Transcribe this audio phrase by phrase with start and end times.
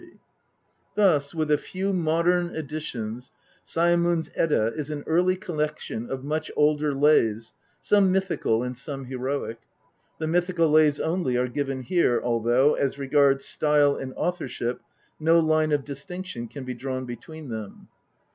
[0.01, 0.19] in
[0.95, 3.29] Thus, with a few modern additions,
[3.63, 9.59] Saemund's Edda is an early collection of much older lays, some mythical and some heroic:
[10.17, 14.81] the mythical lays only are given here, although, as regards style and authorship,
[15.19, 17.87] no line of distinction can be drawn between them.